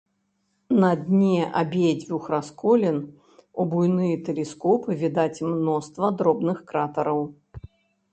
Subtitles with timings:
[0.83, 2.97] На дне абедзвюх расколін
[3.63, 7.21] у буйныя тэлескопы відаць мноства дробных кратэраў.